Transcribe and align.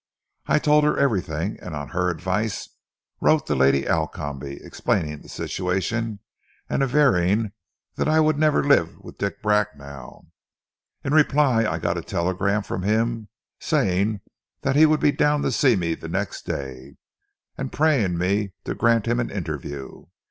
I 0.47 0.57
told 0.57 0.83
her 0.83 0.97
everything, 0.97 1.59
and 1.61 1.75
on 1.75 1.89
her 1.89 2.09
advice 2.09 2.67
wrote 3.19 3.45
to 3.45 3.53
Lady 3.53 3.85
Alcombe, 3.87 4.41
explaining 4.65 5.21
the 5.21 5.29
situation, 5.29 6.21
and 6.67 6.81
averring 6.81 7.51
that 7.97 8.07
I 8.07 8.19
would 8.19 8.39
never 8.39 8.63
live 8.63 8.97
with 8.97 9.19
Dick 9.19 9.43
Bracknell. 9.43 10.25
In 11.03 11.13
reply 11.13 11.67
I 11.71 11.77
got 11.77 11.99
a 11.99 12.01
telegram 12.01 12.63
from 12.63 12.81
him 12.81 13.27
saying 13.59 14.21
that 14.61 14.75
he 14.75 14.87
would 14.87 15.01
be 15.01 15.11
down 15.11 15.43
to 15.43 15.51
see 15.51 15.75
me 15.75 15.93
the 15.93 16.09
next 16.09 16.47
day, 16.47 16.95
and 17.55 17.71
praying 17.71 18.17
me 18.17 18.53
to 18.63 18.73
grant 18.73 19.05
him 19.05 19.19
an 19.19 19.29
interview. 19.29 20.05